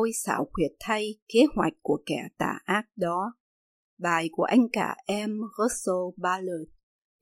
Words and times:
Ôi 0.00 0.10
xảo 0.12 0.48
quyệt 0.52 0.72
thay 0.80 1.14
kế 1.28 1.40
hoạch 1.54 1.72
của 1.82 2.02
kẻ 2.06 2.28
tà 2.38 2.58
ác 2.64 2.84
đó. 2.96 3.34
Bài 3.98 4.28
của 4.32 4.42
anh 4.42 4.68
cả 4.72 4.96
em 5.06 5.40
Russell 5.58 6.22
Ballard 6.22 6.70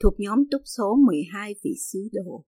thuộc 0.00 0.14
nhóm 0.18 0.38
túc 0.50 0.62
số 0.64 0.96
12 1.06 1.54
vị 1.64 1.74
sứ 1.92 2.08
đồ. 2.12 2.44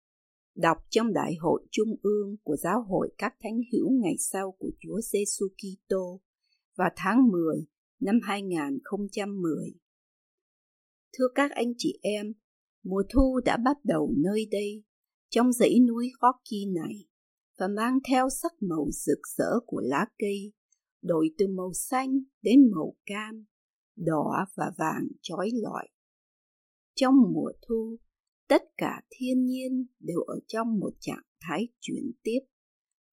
Đọc 0.55 0.77
trong 0.89 1.13
Đại 1.13 1.35
hội 1.39 1.67
Trung 1.71 1.95
ương 2.01 2.35
của 2.43 2.55
Giáo 2.55 2.81
hội 2.81 3.13
các 3.17 3.33
thánh 3.43 3.61
hữu 3.73 3.91
ngày 3.91 4.15
sau 4.19 4.51
của 4.51 4.69
Chúa 4.79 5.01
Giêsu 5.01 5.45
Kitô 5.57 6.21
vào 6.75 6.89
tháng 6.95 7.27
10 7.31 7.65
năm 7.99 8.19
2010. 8.23 9.53
Thưa 11.17 11.27
các 11.35 11.51
anh 11.51 11.73
chị 11.77 11.99
em, 12.01 12.33
mùa 12.83 13.03
thu 13.13 13.39
đã 13.45 13.57
bắt 13.57 13.77
đầu 13.83 14.13
nơi 14.17 14.47
đây, 14.51 14.83
trong 15.29 15.53
dãy 15.53 15.79
núi 15.87 16.11
Rocky 16.21 16.65
này 16.65 17.05
và 17.57 17.67
mang 17.67 17.99
theo 18.09 18.29
sắc 18.29 18.53
màu 18.59 18.87
rực 18.91 19.19
rỡ 19.37 19.59
của 19.65 19.81
lá 19.81 20.05
cây, 20.19 20.53
đổi 21.01 21.29
từ 21.37 21.47
màu 21.47 21.73
xanh 21.73 22.19
đến 22.41 22.71
màu 22.71 22.95
cam, 23.05 23.45
đỏ 23.95 24.45
và 24.55 24.71
vàng 24.77 25.07
chói 25.21 25.49
lọi. 25.53 25.87
Trong 26.95 27.15
mùa 27.33 27.51
thu, 27.67 27.97
tất 28.47 28.61
cả 28.77 29.01
thiên 29.09 29.45
nhiên 29.45 29.85
đều 29.99 30.19
ở 30.19 30.39
trong 30.47 30.79
một 30.79 30.93
trạng 30.99 31.23
thái 31.41 31.67
chuyển 31.79 32.11
tiếp, 32.23 32.39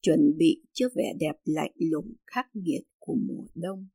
chuẩn 0.02 0.36
bị 0.36 0.62
cho 0.72 0.86
vẻ 0.94 1.14
đẹp 1.20 1.36
lạnh 1.44 1.72
lùng 1.76 2.14
khắc 2.26 2.46
nghiệt 2.52 2.82
của 2.98 3.16
mùa 3.28 3.46
đông. 3.54 3.88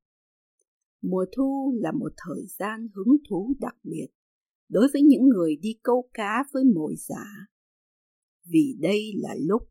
Mùa 1.02 1.26
thu 1.36 1.74
là 1.82 1.92
một 1.92 2.12
thời 2.18 2.46
gian 2.60 2.88
hứng 2.94 3.18
thú 3.30 3.54
đặc 3.60 3.76
biệt 3.84 4.08
đối 4.70 4.88
với 4.94 5.02
những 5.02 5.28
người 5.28 5.56
đi 5.62 5.80
câu 5.84 6.10
cá 6.14 6.44
với 6.54 6.64
mồi 6.64 6.96
giả. 6.98 7.26
Vì 8.46 8.78
đây 8.80 9.12
là 9.16 9.36
lúc 9.40 9.62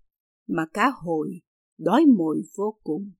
mà 0.46 0.66
cá 0.74 0.90
hồi 0.96 1.40
đói 1.78 2.04
mồi 2.18 2.42
vô 2.56 2.78
cùng 2.84 3.10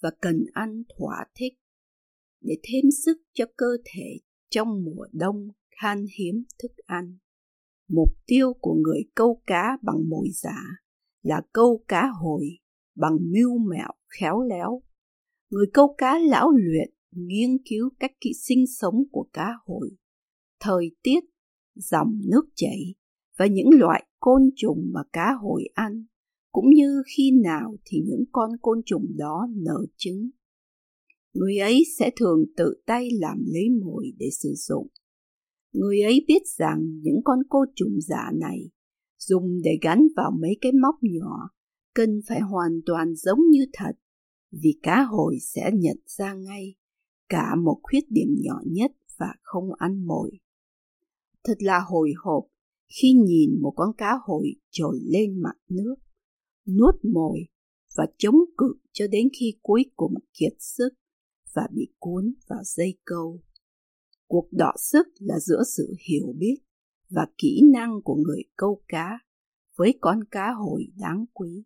và 0.00 0.10
cần 0.20 0.44
ăn 0.52 0.82
thỏa 0.98 1.24
thích 1.34 1.52
để 2.40 2.54
thêm 2.62 2.84
sức 3.04 3.16
cho 3.32 3.44
cơ 3.56 3.76
thể 3.84 4.18
trong 4.50 4.84
mùa 4.84 5.06
đông 5.12 5.48
khan 5.80 6.06
hiếm 6.18 6.44
thức 6.62 6.72
ăn. 6.86 7.18
Mục 7.88 8.08
tiêu 8.26 8.52
của 8.60 8.74
người 8.74 9.00
câu 9.14 9.42
cá 9.46 9.78
bằng 9.82 10.08
mồi 10.08 10.28
giả 10.32 10.58
là 11.22 11.42
câu 11.52 11.84
cá 11.88 12.08
hồi 12.20 12.48
bằng 12.96 13.16
mưu 13.20 13.58
mẹo 13.58 13.90
khéo 14.08 14.42
léo. 14.42 14.82
Người 15.50 15.66
câu 15.72 15.94
cá 15.98 16.18
lão 16.18 16.50
luyện 16.50 16.94
nghiên 17.10 17.58
cứu 17.70 17.90
cách 18.00 18.12
kỹ 18.20 18.32
sinh 18.42 18.64
sống 18.78 18.94
của 19.12 19.28
cá 19.32 19.48
hồi, 19.64 19.90
thời 20.60 20.90
tiết, 21.02 21.20
dòng 21.74 22.20
nước 22.30 22.48
chảy 22.54 22.94
và 23.36 23.46
những 23.46 23.70
loại 23.72 24.06
côn 24.20 24.42
trùng 24.56 24.90
mà 24.94 25.00
cá 25.12 25.32
hồi 25.40 25.64
ăn 25.74 26.04
cũng 26.56 26.70
như 26.74 27.02
khi 27.16 27.30
nào 27.44 27.76
thì 27.84 27.98
những 28.06 28.24
con 28.32 28.50
côn 28.62 28.80
trùng 28.86 29.06
đó 29.16 29.48
nở 29.56 29.86
trứng. 29.96 30.30
Người 31.34 31.58
ấy 31.58 31.82
sẽ 31.98 32.10
thường 32.20 32.44
tự 32.56 32.82
tay 32.86 33.08
làm 33.20 33.38
lấy 33.46 33.70
mồi 33.84 34.12
để 34.18 34.26
sử 34.42 34.54
dụng. 34.56 34.88
Người 35.72 36.00
ấy 36.00 36.24
biết 36.28 36.42
rằng 36.58 37.00
những 37.02 37.20
con 37.24 37.38
côn 37.48 37.68
trùng 37.74 38.00
giả 38.00 38.30
này 38.40 38.70
dùng 39.18 39.60
để 39.64 39.78
gắn 39.82 40.06
vào 40.16 40.30
mấy 40.40 40.56
cái 40.60 40.72
móc 40.72 40.94
nhỏ 41.02 41.50
cần 41.94 42.20
phải 42.28 42.40
hoàn 42.40 42.80
toàn 42.86 43.14
giống 43.14 43.40
như 43.50 43.66
thật, 43.72 43.92
vì 44.52 44.78
cá 44.82 45.02
hồi 45.02 45.38
sẽ 45.40 45.70
nhận 45.74 45.96
ra 46.06 46.34
ngay 46.34 46.74
cả 47.28 47.54
một 47.64 47.80
khuyết 47.82 48.04
điểm 48.10 48.28
nhỏ 48.42 48.60
nhất 48.66 48.92
và 49.16 49.34
không 49.42 49.74
ăn 49.78 50.06
mồi. 50.06 50.30
Thật 51.44 51.56
là 51.58 51.80
hồi 51.88 52.12
hộp 52.16 52.44
khi 53.00 53.12
nhìn 53.12 53.62
một 53.62 53.72
con 53.76 53.96
cá 53.98 54.18
hồi 54.26 54.52
trồi 54.70 54.98
lên 55.02 55.42
mặt 55.42 55.54
nước 55.68 55.94
nuốt 56.66 56.94
mồi 57.04 57.38
và 57.96 58.06
chống 58.18 58.36
cự 58.58 58.74
cho 58.92 59.06
đến 59.06 59.28
khi 59.38 59.58
cuối 59.62 59.84
cùng 59.96 60.14
kiệt 60.38 60.52
sức 60.58 60.88
và 61.54 61.62
bị 61.72 61.88
cuốn 61.98 62.34
vào 62.48 62.60
dây 62.64 62.98
câu. 63.04 63.42
Cuộc 64.26 64.48
đọ 64.52 64.72
sức 64.78 65.06
là 65.18 65.38
giữa 65.38 65.62
sự 65.76 65.94
hiểu 66.08 66.34
biết 66.38 66.56
và 67.10 67.26
kỹ 67.38 67.62
năng 67.72 67.90
của 68.04 68.14
người 68.14 68.42
câu 68.56 68.82
cá 68.88 69.18
với 69.76 69.98
con 70.00 70.24
cá 70.30 70.52
hồi 70.52 70.82
đáng 70.96 71.24
quý. 71.32 71.64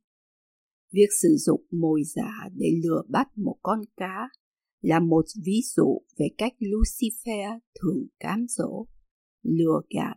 Việc 0.93 1.09
sử 1.23 1.37
dụng 1.39 1.65
mồi 1.71 2.03
giả 2.05 2.31
để 2.55 2.67
lừa 2.85 3.03
bắt 3.09 3.39
một 3.39 3.57
con 3.63 3.81
cá 3.97 4.29
là 4.81 5.01
một 5.01 5.25
ví 5.45 5.61
dụ 5.77 6.01
về 6.19 6.27
cách 6.39 6.53
Lucifer 6.59 7.59
thường 7.81 8.07
cám 8.21 8.47
dỗ, 8.49 8.87
lừa 9.43 9.81
gạt 9.91 10.15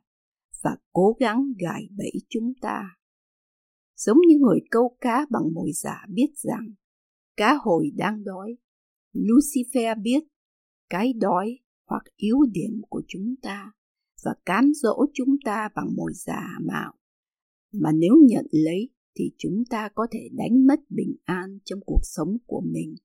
và 0.64 0.78
cố 0.94 1.16
gắng 1.20 1.54
gài 1.60 1.88
bẫy 1.98 2.12
chúng 2.30 2.54
ta 2.62 2.84
giống 3.96 4.18
như 4.28 4.36
người 4.40 4.60
câu 4.72 4.98
cá 5.02 5.26
bằng 5.30 5.54
mồi 5.54 5.72
giả 5.74 6.06
biết 6.10 6.30
rằng, 6.36 6.74
cá 7.38 7.58
hồi 7.62 7.92
đang 7.96 8.24
đói. 8.24 8.58
Lucifer 9.14 10.02
biết, 10.02 10.24
cái 10.90 11.14
đói 11.14 11.60
hoặc 11.88 12.04
yếu 12.16 12.38
điểm 12.52 12.82
của 12.90 13.02
chúng 13.08 13.36
ta 13.42 13.72
và 14.26 14.32
cám 14.46 14.72
dỗ 14.74 15.06
chúng 15.14 15.36
ta 15.46 15.70
bằng 15.76 15.96
mồi 15.96 16.12
giả 16.16 16.48
mạo. 16.62 16.94
Mà 17.74 17.92
nếu 17.92 18.16
nhận 18.28 18.46
lấy 18.52 18.90
thì 19.16 19.32
chúng 19.38 19.64
ta 19.70 19.90
có 19.96 20.08
thể 20.12 20.30
đánh 20.32 20.68
mất 20.68 20.80
bình 20.90 21.16
an 21.24 21.60
trong 21.66 21.80
cuộc 21.86 22.02
sống 22.04 22.38
của 22.46 22.62
mình 22.66 22.96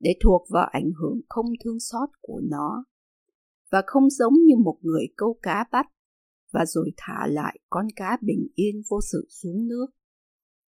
để 0.00 0.10
thuộc 0.24 0.46
vào 0.50 0.68
ảnh 0.72 0.90
hưởng 1.00 1.20
không 1.28 1.46
thương 1.64 1.80
xót 1.80 2.08
của 2.20 2.40
nó. 2.50 2.84
Và 3.70 3.82
không 3.86 4.10
giống 4.10 4.34
như 4.46 4.56
một 4.56 4.78
người 4.82 5.06
câu 5.16 5.38
cá 5.42 5.64
bắt 5.72 5.86
và 6.52 6.66
rồi 6.66 6.92
thả 6.96 7.26
lại 7.26 7.58
con 7.70 7.86
cá 7.96 8.18
bình 8.22 8.46
yên 8.54 8.82
vô 8.90 9.00
sự 9.12 9.26
xuống 9.28 9.68
nước 9.68 9.86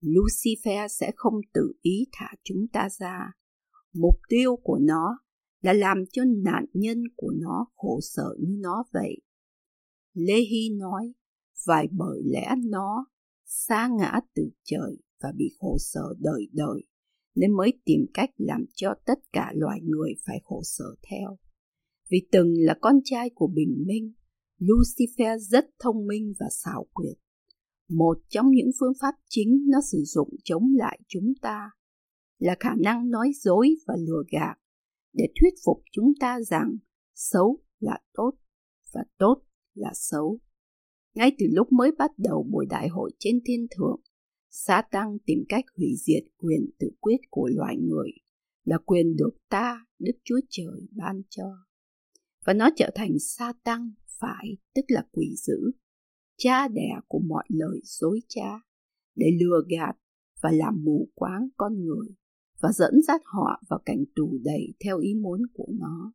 Lucifer 0.02 0.88
sẽ 0.88 1.12
không 1.16 1.34
tự 1.54 1.74
ý 1.82 2.06
thả 2.12 2.28
chúng 2.44 2.68
ta 2.74 2.88
ra. 3.00 3.32
Mục 3.94 4.16
tiêu 4.30 4.56
của 4.64 4.78
nó 4.82 5.20
là 5.62 5.74
làm 5.74 5.98
cho 6.12 6.24
nạn 6.44 6.66
nhân 6.74 7.04
của 7.16 7.32
nó 7.42 7.68
khổ 7.76 8.00
sở 8.02 8.36
như 8.40 8.58
nó 8.60 8.84
vậy. 8.94 9.22
Lê 10.14 10.40
Hy 10.40 10.70
nói, 10.80 11.14
vài 11.68 11.88
bởi 11.92 12.22
lẽ 12.26 12.56
nó 12.66 13.06
xa 13.46 13.90
ngã 13.98 14.20
từ 14.36 14.50
trời 14.64 14.98
và 15.22 15.32
bị 15.38 15.52
khổ 15.60 15.78
sở 15.80 16.14
đời 16.20 16.48
đời, 16.54 16.84
nên 17.36 17.58
mới 17.58 17.74
tìm 17.86 18.06
cách 18.14 18.30
làm 18.38 18.66
cho 18.76 18.94
tất 19.06 19.20
cả 19.34 19.52
loài 19.56 19.80
người 19.84 20.14
phải 20.26 20.42
khổ 20.44 20.62
sở 20.64 20.96
theo. 21.10 21.38
Vì 22.10 22.28
từng 22.32 22.54
là 22.58 22.78
con 22.82 22.96
trai 23.04 23.30
của 23.36 23.48
bình 23.48 23.84
minh, 23.88 24.14
Lucifer 24.60 25.38
rất 25.38 25.66
thông 25.80 26.08
minh 26.08 26.34
và 26.40 26.48
xảo 26.50 26.88
quyệt 26.94 27.18
một 27.90 28.18
trong 28.28 28.52
những 28.52 28.70
phương 28.80 28.94
pháp 29.02 29.16
chính 29.30 29.66
nó 29.68 29.80
sử 29.92 30.04
dụng 30.06 30.30
chống 30.44 30.74
lại 30.76 31.00
chúng 31.08 31.34
ta 31.42 31.70
là 32.40 32.56
khả 32.60 32.70
năng 32.80 33.10
nói 33.10 33.32
dối 33.42 33.76
và 33.88 33.96
lừa 34.00 34.24
gạt 34.32 34.56
để 35.14 35.26
thuyết 35.40 35.54
phục 35.66 35.78
chúng 35.92 36.14
ta 36.20 36.40
rằng 36.42 36.78
xấu 37.16 37.60
là 37.80 38.00
tốt 38.14 38.32
và 38.94 39.04
tốt 39.18 39.42
là 39.74 39.92
xấu. 39.94 40.40
Ngay 41.16 41.36
từ 41.40 41.46
lúc 41.50 41.72
mới 41.72 41.92
bắt 41.98 42.12
đầu 42.18 42.48
buổi 42.52 42.66
đại 42.70 42.88
hội 42.88 43.12
trên 43.20 43.40
thiên 43.46 43.68
thượng, 43.78 44.02
sa 44.50 44.84
tăng 44.92 45.18
tìm 45.26 45.40
cách 45.50 45.66
hủy 45.78 45.88
diệt 45.98 46.24
quyền 46.38 46.70
tự 46.80 46.90
quyết 47.00 47.18
của 47.30 47.50
loài 47.54 47.76
người 47.78 48.12
là 48.64 48.78
quyền 48.86 49.16
được 49.16 49.32
ta, 49.50 49.86
Đức 50.00 50.12
Chúa 50.24 50.40
Trời 50.50 50.88
ban 50.92 51.22
cho. 51.30 51.52
Và 52.46 52.54
nó 52.54 52.70
trở 52.76 52.90
thành 52.96 53.20
sa 53.20 53.54
tăng 53.64 53.92
phải, 54.20 54.58
tức 54.76 54.82
là 54.88 55.08
quỷ 55.12 55.36
dữ, 55.36 55.72
cha 56.40 56.68
đẻ 56.68 56.90
của 57.08 57.20
mọi 57.20 57.44
lời 57.50 57.80
dối 57.84 58.20
trá, 58.28 58.60
để 59.16 59.26
lừa 59.40 59.62
gạt 59.70 59.96
và 60.42 60.52
làm 60.52 60.84
mù 60.84 61.10
quáng 61.16 61.48
con 61.58 61.86
người 61.86 62.08
và 62.62 62.70
dẫn 62.72 63.02
dắt 63.08 63.22
họ 63.26 63.62
vào 63.70 63.80
cảnh 63.86 64.04
tù 64.16 64.38
đầy 64.44 64.74
theo 64.86 65.00
ý 65.00 65.14
muốn 65.14 65.42
của 65.54 65.68
nó. 65.80 66.14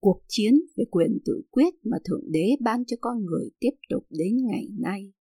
Cuộc 0.00 0.22
chiến 0.28 0.54
về 0.76 0.84
quyền 0.90 1.18
tự 1.24 1.42
quyết 1.50 1.74
mà 1.84 1.96
Thượng 2.04 2.32
Đế 2.32 2.56
ban 2.60 2.84
cho 2.84 2.96
con 3.00 3.24
người 3.24 3.50
tiếp 3.60 3.70
tục 3.88 4.06
đến 4.10 4.36
ngày 4.46 4.68
nay. 4.78 5.12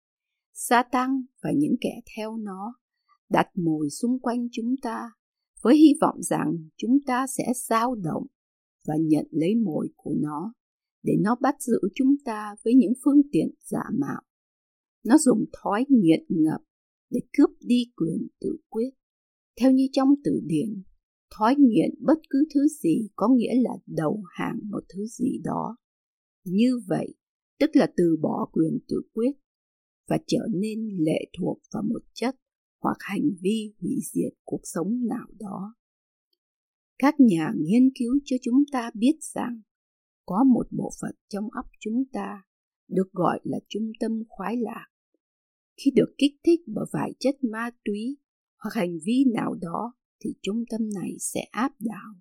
Sa 0.53 0.83
tăng 0.91 1.21
và 1.43 1.51
những 1.55 1.75
kẻ 1.81 2.01
theo 2.15 2.37
nó 2.37 2.73
đặt 3.29 3.47
mồi 3.55 3.89
xung 3.89 4.19
quanh 4.19 4.47
chúng 4.51 4.75
ta 4.81 5.11
với 5.61 5.77
hy 5.77 5.93
vọng 6.01 6.21
rằng 6.21 6.57
chúng 6.77 6.97
ta 7.05 7.27
sẽ 7.27 7.43
dao 7.55 7.95
động 7.95 8.25
và 8.87 8.93
nhận 8.99 9.27
lấy 9.31 9.55
mồi 9.55 9.89
của 9.95 10.13
nó 10.17 10.53
để 11.03 11.13
nó 11.19 11.35
bắt 11.41 11.55
giữ 11.59 11.79
chúng 11.95 12.15
ta 12.25 12.55
với 12.63 12.73
những 12.73 12.93
phương 13.05 13.21
tiện 13.31 13.49
giả 13.63 13.83
mạo. 13.99 14.21
Nó 15.03 15.17
dùng 15.17 15.45
thói 15.63 15.85
nghiện 15.89 16.25
ngập 16.29 16.61
để 17.09 17.19
cướp 17.37 17.49
đi 17.59 17.83
quyền 17.95 18.27
tự 18.41 18.57
quyết. 18.69 18.89
Theo 19.61 19.71
như 19.71 19.87
trong 19.91 20.09
từ 20.23 20.41
điển, 20.45 20.83
thói 21.37 21.55
nghiện 21.57 21.89
bất 21.99 22.17
cứ 22.29 22.45
thứ 22.53 22.67
gì 22.67 23.07
có 23.15 23.27
nghĩa 23.27 23.53
là 23.61 23.71
đầu 23.85 24.23
hàng 24.29 24.59
một 24.63 24.83
thứ 24.89 25.05
gì 25.05 25.37
đó. 25.43 25.77
Như 26.45 26.79
vậy, 26.87 27.13
tức 27.59 27.69
là 27.73 27.87
từ 27.97 28.17
bỏ 28.21 28.49
quyền 28.51 28.79
tự 28.87 29.01
quyết 29.13 29.31
và 30.07 30.17
trở 30.27 30.47
nên 30.53 30.87
lệ 30.99 31.25
thuộc 31.39 31.59
vào 31.73 31.83
một 31.83 32.01
chất 32.13 32.35
hoặc 32.81 32.97
hành 32.99 33.29
vi 33.41 33.73
hủy 33.81 33.95
diệt 34.13 34.33
cuộc 34.45 34.61
sống 34.63 35.07
nào 35.07 35.27
đó. 35.39 35.75
Các 36.99 37.15
nhà 37.19 37.51
nghiên 37.57 37.89
cứu 37.99 38.19
cho 38.25 38.35
chúng 38.41 38.63
ta 38.71 38.91
biết 38.93 39.15
rằng 39.33 39.61
có 40.27 40.43
một 40.43 40.67
bộ 40.71 40.91
phận 41.01 41.15
trong 41.29 41.49
óc 41.51 41.65
chúng 41.79 42.03
ta 42.13 42.43
được 42.87 43.11
gọi 43.11 43.39
là 43.43 43.59
trung 43.69 43.91
tâm 43.99 44.23
khoái 44.27 44.57
lạc. 44.57 44.85
Khi 45.77 45.91
được 45.95 46.15
kích 46.17 46.35
thích 46.43 46.59
bởi 46.67 46.85
vài 46.93 47.11
chất 47.19 47.35
ma 47.43 47.69
túy 47.85 48.17
hoặc 48.63 48.71
hành 48.73 48.97
vi 49.05 49.25
nào 49.35 49.55
đó 49.61 49.93
thì 50.23 50.29
trung 50.41 50.63
tâm 50.69 50.89
này 50.95 51.11
sẽ 51.19 51.41
áp 51.51 51.71
đảo 51.79 52.13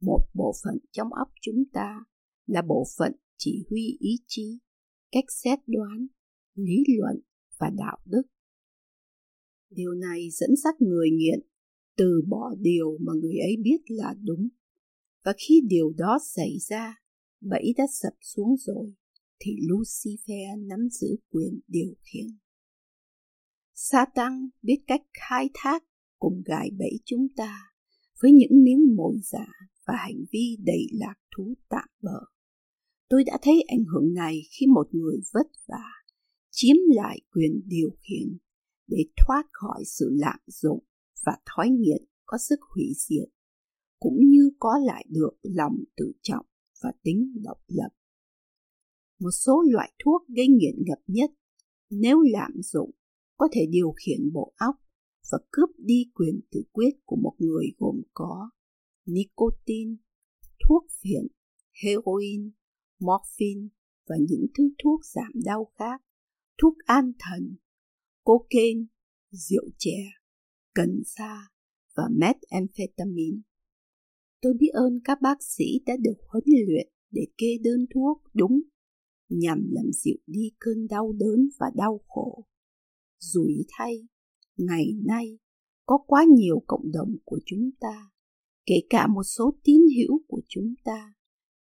một 0.00 0.20
bộ 0.34 0.52
phận 0.64 0.78
trong 0.92 1.12
óc 1.12 1.28
chúng 1.42 1.64
ta 1.72 2.04
là 2.46 2.62
bộ 2.62 2.84
phận 2.98 3.12
chỉ 3.36 3.64
huy 3.70 3.96
ý 4.00 4.10
chí, 4.26 4.58
cách 5.12 5.24
xét 5.42 5.58
đoán, 5.66 6.06
lý 6.54 6.84
luận 6.98 7.20
và 7.58 7.70
đạo 7.76 7.98
đức. 8.04 8.22
Điều 9.70 9.94
này 9.94 10.28
dẫn 10.30 10.50
dắt 10.64 10.74
người 10.80 11.10
nghiện 11.10 11.40
từ 11.96 12.22
bỏ 12.28 12.54
điều 12.58 12.98
mà 13.00 13.12
người 13.22 13.38
ấy 13.38 13.56
biết 13.62 13.80
là 13.86 14.14
đúng. 14.22 14.48
Và 15.24 15.32
khi 15.48 15.60
điều 15.68 15.92
đó 15.96 16.18
xảy 16.36 16.56
ra, 16.68 16.94
bẫy 17.40 17.74
đã 17.76 17.84
sập 17.92 18.12
xuống 18.20 18.56
rồi, 18.58 18.94
thì 19.40 19.56
Lucifer 19.68 20.66
nắm 20.66 20.88
giữ 20.90 21.16
quyền 21.30 21.60
điều 21.68 21.94
khiển. 22.02 22.26
Satan 23.74 24.48
biết 24.62 24.78
cách 24.86 25.02
khai 25.12 25.50
thác 25.54 25.84
cùng 26.18 26.42
gài 26.44 26.70
bẫy 26.78 27.00
chúng 27.04 27.26
ta 27.36 27.72
với 28.22 28.32
những 28.32 28.64
miếng 28.64 28.96
mồi 28.96 29.16
giả 29.22 29.46
và 29.86 29.94
hành 29.96 30.24
vi 30.32 30.56
đầy 30.64 30.86
lạc 30.92 31.14
thú 31.36 31.54
tạm 31.68 31.88
bợ. 32.02 32.20
Tôi 33.08 33.24
đã 33.24 33.38
thấy 33.42 33.62
ảnh 33.68 33.84
hưởng 33.84 34.14
này 34.14 34.40
khi 34.50 34.66
một 34.66 34.94
người 34.94 35.20
vất 35.32 35.46
vả 35.66 35.98
chiếm 36.50 36.76
lại 36.88 37.20
quyền 37.32 37.62
điều 37.66 37.90
khiển 37.90 38.38
để 38.86 39.04
thoát 39.16 39.42
khỏi 39.52 39.82
sự 39.86 40.10
lạm 40.12 40.38
dụng 40.46 40.84
và 41.26 41.32
thói 41.46 41.68
nghiện 41.68 42.04
có 42.26 42.38
sức 42.38 42.60
hủy 42.74 42.92
diệt, 42.96 43.28
cũng 43.98 44.28
như 44.28 44.50
có 44.58 44.78
lại 44.86 45.06
được 45.08 45.30
lòng 45.42 45.84
tự 45.96 46.12
trọng 46.22 46.46
và 46.82 46.92
tính 47.02 47.32
độc 47.44 47.58
lập. 47.66 47.90
Một 49.20 49.30
số 49.30 49.62
loại 49.62 49.92
thuốc 50.04 50.28
gây 50.28 50.48
nghiện 50.48 50.74
ngập 50.86 50.98
nhất 51.06 51.30
nếu 51.90 52.20
lạm 52.20 52.52
dụng 52.62 52.90
có 53.36 53.48
thể 53.52 53.66
điều 53.70 53.92
khiển 53.92 54.32
bộ 54.32 54.52
óc 54.56 54.74
và 55.32 55.38
cướp 55.50 55.70
đi 55.78 56.10
quyền 56.14 56.40
tự 56.50 56.62
quyết 56.72 56.90
của 57.04 57.16
một 57.16 57.34
người 57.38 57.66
gồm 57.78 58.02
có 58.14 58.50
nicotine, 59.06 59.96
thuốc 60.68 60.86
phiện, 61.02 61.26
heroin, 61.84 62.50
morphine 63.00 63.68
và 64.08 64.16
những 64.28 64.46
thứ 64.58 64.64
thuốc 64.84 65.00
giảm 65.14 65.32
đau 65.44 65.72
khác, 65.78 66.02
thuốc 66.62 66.74
an 66.78 67.12
thần, 67.18 67.56
cocaine, 68.24 68.84
rượu 69.30 69.64
chè, 69.78 69.98
cần 70.74 71.02
sa 71.06 71.48
và 71.96 72.02
methamphetamine. 72.18 73.40
Tôi 74.40 74.54
biết 74.58 74.70
ơn 74.72 75.00
các 75.04 75.18
bác 75.22 75.42
sĩ 75.42 75.64
đã 75.86 75.96
được 76.00 76.16
huấn 76.28 76.44
luyện 76.46 76.88
để 77.10 77.26
kê 77.38 77.58
đơn 77.62 77.86
thuốc 77.94 78.22
đúng 78.34 78.60
nhằm 79.28 79.68
làm 79.70 79.84
dịu 79.92 80.16
đi 80.26 80.50
cơn 80.58 80.86
đau 80.86 81.12
đớn 81.12 81.48
và 81.58 81.66
đau 81.76 82.00
khổ. 82.08 82.44
Rủi 83.18 83.64
thay, 83.68 84.08
ngày 84.56 84.86
nay 85.06 85.38
có 85.86 85.98
quá 86.06 86.24
nhiều 86.36 86.62
cộng 86.66 86.92
đồng 86.92 87.16
của 87.24 87.40
chúng 87.46 87.70
ta, 87.80 88.10
kể 88.66 88.74
cả 88.90 89.06
một 89.06 89.22
số 89.22 89.58
tín 89.64 89.80
hữu 89.96 90.22
của 90.28 90.40
chúng 90.48 90.74
ta, 90.84 91.14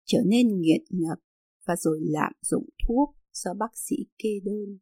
trở 0.04 0.18
nên 0.26 0.60
nghiện 0.60 0.84
ngập 0.90 1.18
và 1.66 1.76
rồi 1.76 2.00
lạm 2.02 2.32
dụng 2.42 2.68
thuốc 2.88 3.16
do 3.32 3.54
bác 3.54 3.78
sĩ 3.88 3.96
kê 4.18 4.30
đơn. 4.44 4.78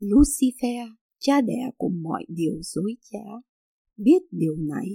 Lucifer, 0.00 0.88
cha 1.18 1.40
đẻ 1.40 1.70
của 1.76 1.88
mọi 1.88 2.24
điều 2.28 2.62
dối 2.62 2.96
trá, 3.10 3.24
biết 3.96 4.22
điều 4.30 4.56
này 4.56 4.86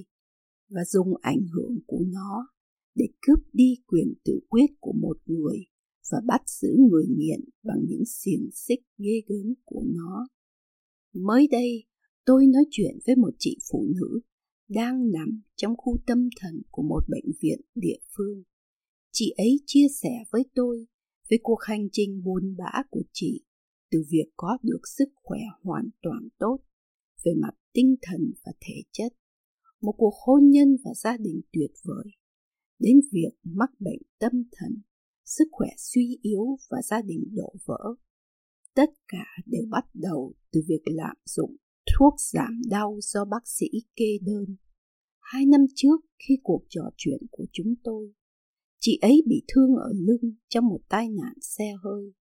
và 0.70 0.86
dùng 0.86 1.14
ảnh 1.22 1.42
hưởng 1.54 1.80
của 1.88 2.04
nó 2.08 2.48
để 2.96 3.06
cướp 3.22 3.40
đi 3.54 3.76
quyền 3.88 4.14
tự 4.26 4.40
quyết 4.50 4.68
của 4.80 4.94
một 4.94 5.18
người 5.26 5.58
và 6.12 6.18
bắt 6.28 6.42
giữ 6.48 6.68
người 6.90 7.06
nghiện 7.10 7.40
bằng 7.64 7.80
những 7.88 8.06
xiềng 8.06 8.50
xích 8.54 8.80
ghê 8.98 9.22
gớm 9.28 9.54
của 9.66 9.84
nó. 9.86 10.28
Mới 11.14 11.48
đây, 11.52 11.86
tôi 12.26 12.48
nói 12.48 12.64
chuyện 12.72 13.00
với 13.06 13.16
một 13.16 13.32
chị 13.40 13.58
phụ 13.72 13.86
nữ 13.96 14.20
đang 14.70 15.12
nằm 15.12 15.42
trong 15.56 15.74
khu 15.78 15.98
tâm 16.08 16.30
thần 16.42 16.62
của 16.72 16.84
một 16.84 17.02
bệnh 17.10 17.32
viện 17.42 17.62
địa 17.76 18.00
phương. 18.18 18.44
Chị 19.12 19.34
ấy 19.38 19.60
chia 19.66 19.88
sẻ 20.02 20.24
với 20.32 20.46
tôi 20.56 20.88
về 21.30 21.38
cuộc 21.44 21.60
hành 21.62 21.88
trình 21.92 22.24
buồn 22.24 22.56
bã 22.58 22.84
của 22.90 23.04
chị 23.14 23.44
từ 23.92 24.04
việc 24.10 24.26
có 24.38 24.58
được 24.64 24.82
sức 24.98 25.10
khỏe 25.16 25.40
hoàn 25.64 25.90
toàn 26.02 26.28
tốt 26.40 26.60
về 27.26 27.32
mặt 27.42 27.54
tinh 27.74 27.96
thần 28.02 28.32
và 28.46 28.52
thể 28.62 28.76
chất, 28.92 29.14
một 29.82 29.96
cuộc 29.98 30.14
hôn 30.26 30.50
nhân 30.50 30.76
và 30.86 30.92
gia 30.94 31.18
đình 31.18 31.42
tuyệt 31.54 31.72
vời, 31.84 32.06
đến 32.80 33.00
việc 33.12 33.34
mắc 33.44 33.70
bệnh 33.80 34.02
tâm 34.20 34.32
thần, 34.52 34.82
sức 35.26 35.46
khỏe 35.52 35.70
suy 35.78 36.18
yếu 36.22 36.58
và 36.70 36.82
gia 36.82 37.02
đình 37.02 37.24
đổ 37.36 37.54
vỡ. 37.66 37.96
Tất 38.76 38.90
cả 39.08 39.26
đều 39.46 39.64
bắt 39.70 39.86
đầu 39.94 40.34
từ 40.52 40.62
việc 40.68 40.82
lạm 40.86 41.16
dụng 41.26 41.56
thuốc 41.94 42.14
giảm 42.34 42.62
đau 42.70 42.98
do 43.02 43.26
bác 43.26 43.48
sĩ 43.48 43.68
kê 43.96 44.18
đơn. 44.22 44.56
Hai 45.20 45.46
năm 45.46 45.62
trước 45.76 45.98
khi 46.28 46.38
cuộc 46.44 46.64
trò 46.70 46.82
chuyện 46.98 47.20
của 47.32 47.46
chúng 47.52 47.74
tôi, 47.84 48.14
chị 48.80 49.00
ấy 49.02 49.24
bị 49.28 49.44
thương 49.48 49.76
ở 49.76 49.94
lưng 49.96 50.36
trong 50.50 50.66
một 50.68 50.80
tai 50.90 51.10
nạn 51.10 51.34
xe 51.42 51.74
hơi. 51.84 52.14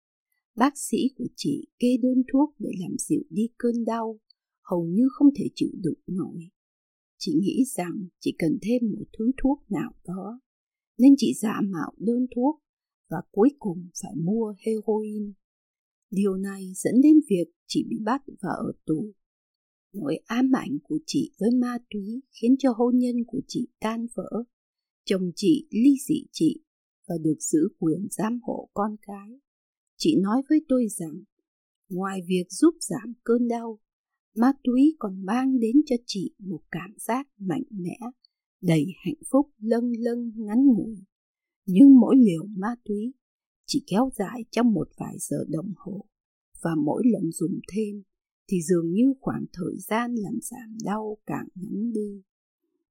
Bác 0.56 0.78
sĩ 0.78 0.98
của 1.16 1.26
chị 1.36 1.66
kê 1.78 1.88
đơn 2.02 2.22
thuốc 2.32 2.54
để 2.58 2.70
làm 2.80 2.96
dịu 2.98 3.22
đi 3.30 3.48
cơn 3.58 3.84
đau, 3.84 4.20
hầu 4.62 4.84
như 4.84 5.08
không 5.10 5.28
thể 5.38 5.44
chịu 5.54 5.70
đựng 5.82 5.98
nổi. 6.06 6.48
Chị 7.18 7.32
nghĩ 7.40 7.64
rằng 7.76 8.08
chỉ 8.20 8.34
cần 8.38 8.58
thêm 8.62 8.90
một 8.98 9.04
thứ 9.18 9.30
thuốc 9.42 9.64
nào 9.68 9.92
đó, 10.06 10.40
nên 10.98 11.14
chị 11.16 11.34
giả 11.40 11.60
mạo 11.64 11.92
đơn 11.98 12.26
thuốc 12.34 12.62
và 13.10 13.16
cuối 13.30 13.48
cùng 13.58 13.88
phải 14.02 14.12
mua 14.16 14.54
heroin. 14.66 15.32
Điều 16.10 16.36
này 16.36 16.72
dẫn 16.74 16.94
đến 17.02 17.20
việc 17.30 17.52
chị 17.66 17.84
bị 17.88 17.96
bắt 18.04 18.22
và 18.26 18.50
ở 18.50 18.72
tù. 18.86 19.12
Nỗi 19.92 20.16
ám 20.26 20.52
ảnh 20.56 20.78
của 20.82 20.98
chị 21.06 21.32
với 21.38 21.50
ma 21.50 21.78
túy 21.90 22.20
khiến 22.30 22.56
cho 22.58 22.72
hôn 22.76 22.98
nhân 22.98 23.16
của 23.26 23.40
chị 23.48 23.68
tan 23.80 24.06
vỡ. 24.14 24.44
Chồng 25.04 25.32
chị 25.36 25.68
ly 25.70 25.94
dị 26.08 26.24
chị 26.32 26.62
và 27.08 27.14
được 27.20 27.36
giữ 27.40 27.68
quyền 27.78 28.08
giám 28.10 28.40
hộ 28.42 28.68
con 28.74 28.96
cái. 29.02 29.40
Chị 29.96 30.16
nói 30.22 30.42
với 30.48 30.64
tôi 30.68 30.86
rằng, 30.88 31.22
ngoài 31.88 32.20
việc 32.26 32.44
giúp 32.48 32.74
giảm 32.80 33.12
cơn 33.24 33.48
đau, 33.48 33.80
ma 34.34 34.52
túy 34.64 34.96
còn 34.98 35.24
mang 35.24 35.60
đến 35.60 35.76
cho 35.86 35.96
chị 36.06 36.34
một 36.38 36.60
cảm 36.70 36.90
giác 36.98 37.28
mạnh 37.38 37.64
mẽ, 37.70 37.98
đầy 38.60 38.86
hạnh 39.04 39.22
phúc 39.30 39.50
lâng 39.58 39.92
lâng 39.98 40.32
ngắn 40.36 40.66
ngủi. 40.66 40.96
Nhưng 41.66 42.00
mỗi 42.00 42.16
liều 42.16 42.46
ma 42.46 42.74
túy 42.84 43.12
chỉ 43.66 43.84
kéo 43.86 44.10
dài 44.18 44.44
trong 44.50 44.72
một 44.72 44.88
vài 44.96 45.16
giờ 45.18 45.44
đồng 45.48 45.72
hồ, 45.76 46.04
và 46.62 46.70
mỗi 46.84 47.02
lần 47.06 47.32
dùng 47.32 47.60
thêm 47.72 48.02
thì 48.48 48.62
dường 48.62 48.92
như 48.92 49.14
khoảng 49.20 49.44
thời 49.52 49.78
gian 49.78 50.14
làm 50.14 50.38
giảm 50.42 50.76
đau 50.84 51.18
càng 51.26 51.48
ngắn 51.54 51.92
đi. 51.92 52.22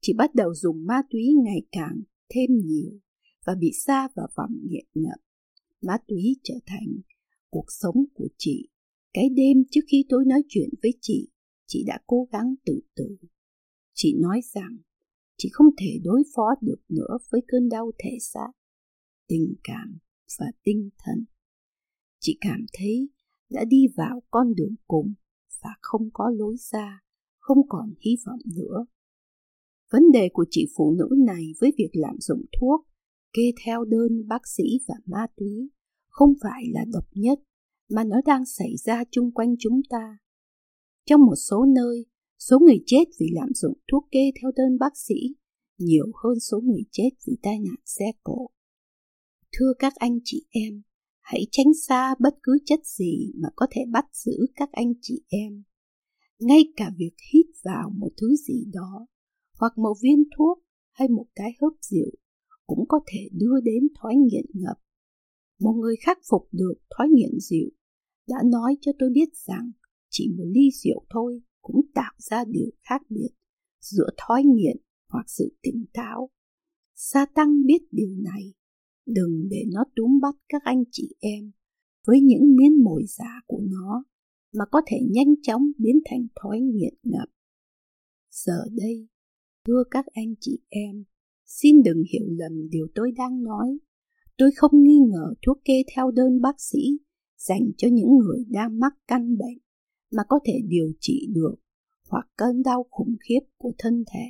Chị 0.02 0.14
bắt 0.18 0.36
đầu 0.36 0.56
dùng 0.56 0.86
ma 0.86 1.02
túy 1.10 1.22
ngày 1.44 1.62
càng 1.72 2.02
thêm 2.30 2.50
nhiều 2.66 3.00
và 3.46 3.56
bị 3.56 3.72
xa 3.86 4.08
vào 4.16 4.28
vòng 4.36 4.58
nghiện 4.70 4.86
ngập. 4.94 5.20
Ma 5.82 5.98
túy 6.08 6.36
trở 6.44 6.56
thành 6.66 6.88
cuộc 7.50 7.66
sống 7.70 8.06
của 8.14 8.28
chị. 8.38 8.70
Cái 9.18 9.30
đêm 9.30 9.58
trước 9.72 9.82
khi 9.92 10.06
tôi 10.10 10.26
nói 10.26 10.42
chuyện 10.48 10.70
với 10.82 10.92
chị, 11.02 11.30
chị 11.68 11.84
đã 11.88 12.00
cố 12.08 12.28
gắng 12.32 12.56
tự 12.66 12.80
tử. 12.96 13.18
Chị 13.94 14.16
nói 14.20 14.42
rằng 14.54 14.78
chị 15.38 15.50
không 15.52 15.68
thể 15.78 16.00
đối 16.04 16.24
phó 16.36 16.44
được 16.62 16.82
nữa 16.90 17.18
với 17.30 17.42
cơn 17.48 17.70
đau 17.70 17.92
thể 17.98 18.18
xác, 18.20 18.52
tình 19.28 19.54
cảm 19.64 19.98
và 20.40 20.46
tinh 20.64 20.90
thần. 20.98 21.26
Chị 22.20 22.38
cảm 22.42 22.66
thấy 22.74 23.10
đã 23.50 23.66
đi 23.66 23.88
vào 23.96 24.24
con 24.32 24.54
đường 24.56 24.76
cùng 24.88 25.14
và 25.64 25.70
không 25.82 26.10
có 26.14 26.30
lối 26.30 26.56
ra, 26.72 27.02
không 27.40 27.68
còn 27.70 27.94
hy 28.06 28.12
vọng 28.26 28.42
nữa. 28.56 28.86
Vấn 29.92 30.12
đề 30.12 30.30
của 30.34 30.46
chị 30.50 30.66
phụ 30.76 30.92
nữ 30.92 31.10
này 31.26 31.44
với 31.60 31.72
việc 31.78 31.90
lạm 31.94 32.16
dụng 32.20 32.46
thuốc, 32.60 32.88
kê 33.34 33.52
theo 33.66 33.86
đơn 33.86 34.28
bác 34.28 34.48
sĩ 34.48 34.64
và 34.88 34.96
ma 35.06 35.28
túy 35.38 35.70
không 36.08 36.34
phải 36.42 36.64
là 36.72 36.86
độc 36.94 37.06
nhất 37.14 37.40
mà 37.90 38.04
nó 38.04 38.22
đang 38.26 38.46
xảy 38.46 38.76
ra 38.86 39.04
chung 39.12 39.32
quanh 39.32 39.56
chúng 39.60 39.82
ta. 39.90 40.18
Trong 41.06 41.22
một 41.22 41.36
số 41.36 41.66
nơi, 41.66 42.06
số 42.40 42.60
người 42.60 42.84
chết 42.86 43.04
vì 43.20 43.28
lạm 43.34 43.54
dụng 43.54 43.78
thuốc 43.92 44.08
kê 44.12 44.32
theo 44.42 44.52
đơn 44.56 44.78
bác 44.80 44.98
sĩ 44.98 45.16
nhiều 45.78 46.06
hơn 46.24 46.40
số 46.40 46.60
người 46.60 46.84
chết 46.92 47.10
vì 47.28 47.38
tai 47.42 47.60
nạn 47.60 47.76
xe 47.86 48.06
cộ. 48.24 48.48
Thưa 49.52 49.74
các 49.80 49.94
anh 49.96 50.20
chị 50.24 50.46
em, 50.50 50.82
hãy 51.22 51.42
tránh 51.52 51.74
xa 51.88 52.16
bất 52.20 52.36
cứ 52.44 52.58
chất 52.66 52.80
gì 52.86 53.32
mà 53.36 53.50
có 53.56 53.68
thể 53.72 53.82
bắt 53.92 54.06
giữ 54.14 54.38
các 54.56 54.70
anh 54.72 54.94
chị 55.02 55.22
em. 55.28 55.64
ngay 56.40 56.62
cả 56.76 56.92
việc 56.98 57.14
hít 57.34 57.46
vào 57.64 57.90
một 57.98 58.10
thứ 58.22 58.36
gì 58.36 58.66
đó 58.74 59.08
hoặc 59.60 59.78
một 59.78 59.94
viên 60.04 60.24
thuốc 60.38 60.64
hay 60.92 61.08
một 61.08 61.26
cái 61.36 61.52
hớp 61.62 61.74
rượu 61.82 62.12
cũng 62.68 62.86
có 62.88 63.00
thể 63.08 63.30
đưa 63.32 63.60
đến 63.64 63.88
thói 64.02 64.16
nghiện 64.16 64.46
ngập 64.54 64.78
một 65.60 65.74
người 65.74 65.96
khắc 66.06 66.18
phục 66.30 66.48
được 66.52 66.74
thói 66.98 67.08
nghiện 67.10 67.40
rượu 67.40 67.70
đã 68.28 68.38
nói 68.46 68.78
cho 68.82 68.92
tôi 69.00 69.10
biết 69.10 69.30
rằng 69.48 69.72
chỉ 70.10 70.34
một 70.38 70.46
ly 70.48 70.70
rượu 70.84 71.06
thôi 71.10 71.42
cũng 71.62 71.82
tạo 71.94 72.14
ra 72.18 72.44
điều 72.48 72.70
khác 72.82 73.02
biệt 73.10 73.30
giữa 73.82 74.10
thói 74.18 74.44
nghiện 74.44 74.78
hoặc 75.10 75.26
sự 75.28 75.56
tỉnh 75.62 75.86
táo. 75.94 76.30
Sa 76.96 77.26
tăng 77.36 77.66
biết 77.66 77.82
điều 77.92 78.16
này, 78.16 78.54
đừng 79.06 79.48
để 79.50 79.64
nó 79.74 79.84
túm 79.96 80.20
bắt 80.22 80.36
các 80.50 80.62
anh 80.64 80.84
chị 80.92 81.16
em 81.20 81.52
với 82.08 82.22
những 82.22 82.56
miếng 82.56 82.84
mồi 82.84 83.04
giả 83.08 83.42
của 83.48 83.62
nó 83.62 84.04
mà 84.54 84.66
có 84.72 84.82
thể 84.88 84.98
nhanh 85.12 85.36
chóng 85.42 85.72
biến 85.78 86.00
thành 86.06 86.28
thói 86.42 86.60
nghiện 86.60 86.94
ngập. 87.04 87.30
Giờ 88.32 88.60
đây, 88.72 89.08
thưa 89.68 89.84
các 89.92 90.06
anh 90.06 90.34
chị 90.40 90.60
em, 90.70 91.04
xin 91.46 91.84
đừng 91.84 92.04
hiểu 92.14 92.28
lầm 92.30 92.70
điều 92.70 92.88
tôi 92.96 93.12
đang 93.12 93.44
nói. 93.44 93.78
Tôi 94.38 94.52
không 94.56 94.84
nghi 94.84 95.00
ngờ 95.12 95.34
thuốc 95.46 95.58
kê 95.66 95.84
theo 95.96 96.12
đơn 96.12 96.42
bác 96.42 96.62
sĩ 96.62 96.80
dành 97.38 97.72
cho 97.78 97.88
những 97.92 98.18
người 98.18 98.46
đang 98.50 98.80
mắc 98.80 98.94
căn 99.08 99.38
bệnh 99.38 99.58
mà 100.12 100.24
có 100.30 100.40
thể 100.46 100.54
điều 100.68 100.92
trị 101.00 101.28
được 101.36 101.56
hoặc 102.10 102.28
cơn 102.38 102.64
đau 102.64 102.86
khủng 102.90 103.16
khiếp 103.30 103.40
của 103.58 103.72
thân 103.78 104.04
thể. 104.14 104.26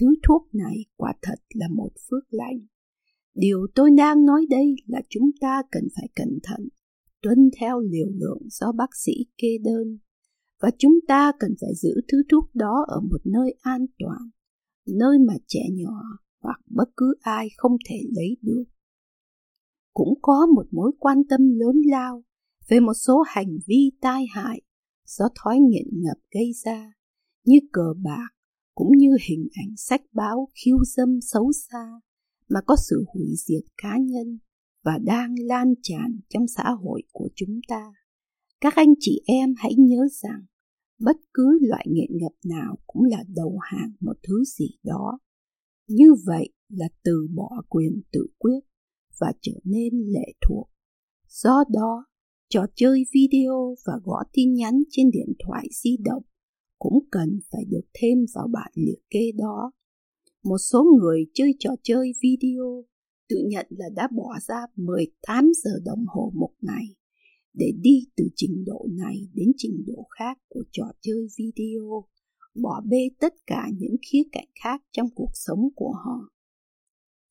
Thứ 0.00 0.06
thuốc 0.28 0.54
này 0.54 0.76
quả 0.96 1.14
thật 1.22 1.38
là 1.54 1.68
một 1.68 1.90
phước 2.10 2.24
lành. 2.30 2.66
Điều 3.34 3.66
tôi 3.74 3.90
đang 3.96 4.24
nói 4.24 4.46
đây 4.50 4.74
là 4.86 5.02
chúng 5.08 5.30
ta 5.40 5.62
cần 5.70 5.88
phải 5.96 6.08
cẩn 6.14 6.38
thận, 6.42 6.68
tuân 7.22 7.50
theo 7.60 7.80
liều 7.80 8.08
lượng 8.14 8.42
do 8.50 8.72
bác 8.72 8.90
sĩ 9.04 9.12
kê 9.38 9.58
đơn, 9.64 9.98
và 10.62 10.70
chúng 10.78 10.94
ta 11.08 11.32
cần 11.38 11.54
phải 11.60 11.70
giữ 11.74 11.90
thứ 12.08 12.22
thuốc 12.30 12.54
đó 12.54 12.84
ở 12.88 13.00
một 13.00 13.20
nơi 13.24 13.54
an 13.60 13.86
toàn, 13.98 14.30
nơi 14.86 15.18
mà 15.18 15.34
trẻ 15.46 15.60
nhỏ 15.72 16.02
hoặc 16.42 16.60
bất 16.66 16.88
cứ 16.96 17.14
ai 17.20 17.48
không 17.56 17.76
thể 17.88 17.96
lấy 18.14 18.36
được. 18.42 18.64
Cũng 19.96 20.14
có 20.22 20.46
một 20.54 20.66
mối 20.70 20.92
quan 20.98 21.22
tâm 21.28 21.40
lớn 21.58 21.76
lao 21.84 22.22
về 22.68 22.80
một 22.80 22.94
số 23.06 23.22
hành 23.26 23.58
vi 23.66 23.90
tai 24.00 24.24
hại 24.30 24.60
do 25.06 25.24
thói 25.34 25.58
nghiện 25.58 25.86
ngập 25.92 26.16
gây 26.34 26.52
ra, 26.64 26.92
như 27.44 27.58
cờ 27.72 27.94
bạc, 28.04 28.28
cũng 28.74 28.88
như 28.96 29.16
hình 29.28 29.48
ảnh 29.52 29.76
sách 29.76 30.00
báo 30.12 30.48
khiêu 30.54 30.76
dâm 30.96 31.20
xấu 31.20 31.52
xa 31.52 32.00
mà 32.48 32.60
có 32.66 32.76
sự 32.88 33.04
hủy 33.14 33.26
diệt 33.46 33.62
cá 33.82 33.98
nhân 33.98 34.38
và 34.84 34.98
đang 35.04 35.34
lan 35.38 35.74
tràn 35.82 36.20
trong 36.28 36.46
xã 36.56 36.70
hội 36.70 37.02
của 37.12 37.28
chúng 37.34 37.60
ta. 37.68 37.92
Các 38.60 38.74
anh 38.74 38.94
chị 39.00 39.22
em 39.26 39.54
hãy 39.56 39.74
nhớ 39.78 40.06
rằng 40.22 40.44
bất 41.00 41.16
cứ 41.34 41.58
loại 41.60 41.86
nghiện 41.90 42.10
ngập 42.10 42.32
nào 42.44 42.78
cũng 42.86 43.02
là 43.04 43.24
đầu 43.36 43.58
hàng 43.62 43.92
một 44.00 44.16
thứ 44.28 44.44
gì 44.44 44.68
đó. 44.84 45.18
Như 45.88 46.14
vậy 46.26 46.52
là 46.68 46.88
từ 47.04 47.28
bỏ 47.34 47.62
quyền 47.68 48.02
tự 48.12 48.26
quyết 48.38 48.60
và 49.20 49.32
trở 49.42 49.52
nên 49.64 49.92
lệ 49.94 50.32
thuộc. 50.48 50.70
Do 51.28 51.64
đó, 51.72 52.06
trò 52.48 52.66
chơi 52.74 53.04
video 53.12 53.74
và 53.86 53.92
gõ 54.04 54.22
tin 54.32 54.54
nhắn 54.54 54.82
trên 54.90 55.10
điện 55.10 55.32
thoại 55.46 55.68
di 55.82 55.96
động 56.04 56.22
cũng 56.78 56.98
cần 57.10 57.38
phải 57.52 57.64
được 57.64 57.84
thêm 58.00 58.18
vào 58.34 58.48
bản 58.52 58.72
liệt 58.74 58.98
kê 59.10 59.32
đó. 59.38 59.72
Một 60.44 60.58
số 60.58 60.84
người 60.98 61.26
chơi 61.34 61.54
trò 61.58 61.70
chơi 61.82 62.12
video 62.22 62.84
tự 63.28 63.36
nhận 63.48 63.66
là 63.70 63.86
đã 63.94 64.08
bỏ 64.16 64.38
ra 64.48 64.66
18 64.76 65.52
giờ 65.64 65.70
đồng 65.84 66.04
hồ 66.06 66.32
một 66.34 66.50
ngày 66.60 66.84
để 67.54 67.72
đi 67.80 68.06
từ 68.16 68.24
trình 68.36 68.64
độ 68.66 68.86
này 68.90 69.16
đến 69.34 69.48
trình 69.56 69.84
độ 69.86 70.06
khác 70.18 70.38
của 70.48 70.64
trò 70.72 70.84
chơi 71.00 71.26
video, 71.38 72.04
bỏ 72.62 72.80
bê 72.90 73.08
tất 73.20 73.34
cả 73.46 73.68
những 73.78 73.96
khía 74.10 74.22
cạnh 74.32 74.48
khác 74.62 74.82
trong 74.92 75.08
cuộc 75.14 75.30
sống 75.34 75.68
của 75.76 75.92
họ. 76.04 76.35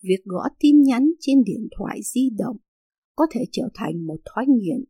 Việc 0.08 0.24
gõ 0.26 0.44
tin 0.60 0.82
nhắn 0.82 1.12
trên 1.20 1.44
điện 1.44 1.68
thoại 1.78 2.00
di 2.04 2.30
động 2.38 2.58
có 3.16 3.28
thể 3.32 3.46
trở 3.52 3.70
thành 3.74 4.08
một 4.08 4.18
thói 4.26 4.46
nghiện 4.48 4.84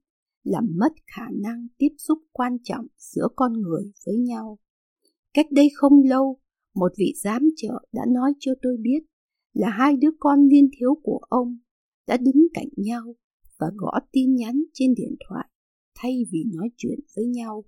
làm 0.43 0.67
mất 0.75 0.93
khả 1.15 1.25
năng 1.34 1.67
tiếp 1.77 1.89
xúc 1.98 2.19
quan 2.31 2.57
trọng 2.63 2.88
giữa 2.98 3.27
con 3.36 3.53
người 3.53 3.91
với 4.05 4.15
nhau. 4.15 4.60
Cách 5.34 5.45
đây 5.51 5.69
không 5.75 6.03
lâu, 6.03 6.39
một 6.75 6.91
vị 6.98 7.13
giám 7.24 7.50
trợ 7.55 7.74
đã 7.93 8.01
nói 8.07 8.34
cho 8.39 8.51
tôi 8.62 8.77
biết 8.81 9.00
là 9.53 9.69
hai 9.69 9.98
đứa 9.98 10.12
con 10.19 10.48
niên 10.48 10.69
thiếu 10.79 10.95
của 11.03 11.19
ông 11.29 11.57
đã 12.07 12.17
đứng 12.17 12.48
cạnh 12.53 12.69
nhau 12.77 13.15
và 13.60 13.67
gõ 13.75 14.00
tin 14.12 14.36
nhắn 14.36 14.63
trên 14.74 14.93
điện 14.93 15.15
thoại 15.27 15.50
thay 15.95 16.25
vì 16.31 16.43
nói 16.53 16.69
chuyện 16.77 17.00
với 17.15 17.25
nhau. 17.25 17.63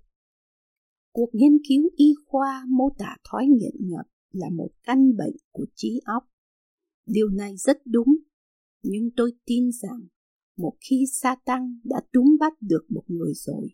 Cuộc 1.12 1.28
nghiên 1.32 1.58
cứu 1.68 1.90
y 1.96 2.14
khoa 2.26 2.64
mô 2.68 2.88
tả 2.98 3.16
thói 3.30 3.46
nghiện 3.46 3.74
ngập 3.78 4.06
là 4.32 4.46
một 4.50 4.68
căn 4.84 5.16
bệnh 5.16 5.36
của 5.52 5.66
trí 5.74 6.00
óc. 6.04 6.24
Điều 7.08 7.28
này 7.28 7.56
rất 7.56 7.78
đúng, 7.84 8.16
nhưng 8.82 9.10
tôi 9.16 9.32
tin 9.46 9.70
rằng 9.72 10.00
một 10.56 10.72
khi 10.90 11.04
sa 11.12 11.36
tăng 11.44 11.78
đã 11.84 12.00
túm 12.12 12.36
bắt 12.40 12.52
được 12.60 12.86
một 12.88 13.04
người 13.06 13.32
rồi 13.34 13.68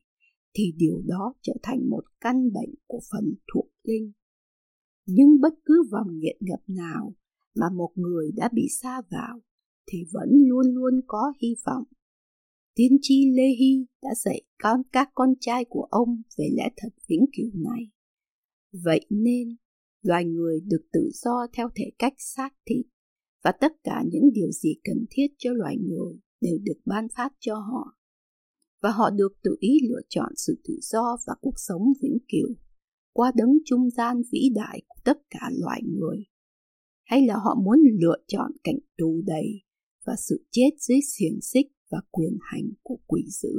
thì 0.55 0.73
điều 0.77 1.03
đó 1.07 1.35
trở 1.43 1.53
thành 1.63 1.91
một 1.91 2.05
căn 2.21 2.53
bệnh 2.53 2.75
của 2.87 3.01
phần 3.13 3.35
thuộc 3.53 3.67
linh. 3.83 4.13
Nhưng 5.07 5.41
bất 5.41 5.55
cứ 5.65 5.83
vòng 5.93 6.19
nghiện 6.19 6.37
ngập 6.41 6.61
nào 6.69 7.15
mà 7.55 7.67
một 7.77 7.93
người 7.95 8.31
đã 8.37 8.49
bị 8.53 8.67
xa 8.83 9.03
vào 9.11 9.41
thì 9.87 9.99
vẫn 10.13 10.29
luôn 10.49 10.67
luôn 10.75 11.01
có 11.07 11.33
hy 11.43 11.55
vọng. 11.67 11.85
Tiên 12.75 12.99
tri 13.03 13.31
lê 13.31 13.49
hy 13.59 13.87
đã 14.03 14.11
dạy 14.25 14.43
con 14.63 14.83
các 14.93 15.11
con 15.15 15.35
trai 15.41 15.65
của 15.69 15.87
ông 15.91 16.23
về 16.39 16.49
lẽ 16.57 16.69
thật 16.77 16.89
vĩnh 17.09 17.25
cửu 17.37 17.51
này. 17.55 17.91
Vậy 18.73 19.07
nên 19.11 19.57
loài 20.03 20.25
người 20.25 20.61
được 20.61 20.87
tự 20.93 21.11
do 21.13 21.47
theo 21.53 21.69
thể 21.75 21.91
cách 21.99 22.15
xác 22.19 22.51
thịt 22.67 22.87
và 23.45 23.53
tất 23.61 23.73
cả 23.85 24.03
những 24.13 24.33
điều 24.33 24.51
gì 24.51 24.75
cần 24.85 25.05
thiết 25.11 25.27
cho 25.39 25.51
loài 25.53 25.77
người 25.81 26.15
đều 26.41 26.59
được 26.63 26.81
ban 26.85 27.07
phát 27.17 27.33
cho 27.41 27.55
họ. 27.55 27.99
Và 28.83 28.91
họ 28.91 29.11
được 29.11 29.33
tự 29.43 29.57
ý 29.61 29.79
lựa 29.89 30.01
chọn 30.09 30.33
sự 30.37 30.61
tự 30.65 30.79
do 30.83 31.17
và 31.27 31.35
cuộc 31.41 31.55
sống 31.57 31.83
vĩnh 32.03 32.19
cửu, 32.29 32.55
qua 33.13 33.33
đấng 33.37 33.59
trung 33.65 33.91
gian 33.91 34.23
vĩ 34.33 34.51
đại 34.55 34.83
của 34.89 35.01
tất 35.05 35.19
cả 35.31 35.51
loài 35.61 35.83
người. 35.87 36.25
Hay 37.05 37.27
là 37.27 37.35
họ 37.35 37.55
muốn 37.65 37.79
lựa 38.01 38.17
chọn 38.29 38.53
cảnh 38.65 38.79
tù 38.99 39.23
đầy 39.27 39.47
và 40.05 40.15
sự 40.19 40.47
chết 40.51 40.71
dưới 40.79 40.99
xiềng 41.19 41.41
xích 41.43 41.67
và 41.91 41.99
quyền 42.11 42.39
hành 42.41 42.71
của 42.83 42.99
quỷ 43.07 43.25
dữ. 43.29 43.55